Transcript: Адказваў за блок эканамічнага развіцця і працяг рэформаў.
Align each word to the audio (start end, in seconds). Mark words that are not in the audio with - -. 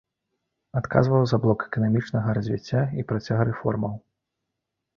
Адказваў 0.79 1.25
за 1.31 1.37
блок 1.43 1.59
эканамічнага 1.69 2.37
развіцця 2.39 2.81
і 2.99 3.07
працяг 3.15 3.47
рэформаў. 3.53 3.93